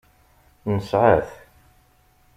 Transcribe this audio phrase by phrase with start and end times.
[0.73, 1.29] Nesεa-t.